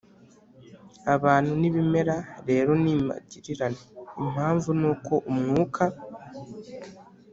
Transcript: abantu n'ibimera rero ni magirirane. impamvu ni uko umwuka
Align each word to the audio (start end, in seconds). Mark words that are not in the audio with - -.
abantu 1.15 1.51
n'ibimera 1.59 2.17
rero 2.49 2.71
ni 2.83 2.93
magirirane. 3.07 3.81
impamvu 4.21 4.69
ni 4.79 4.85
uko 4.93 5.13
umwuka 5.31 5.83